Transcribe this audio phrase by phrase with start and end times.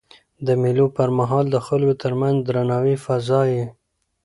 [0.45, 3.65] د مېلو پر مهال د خلکو ترمنځ د درناوي فضا يي.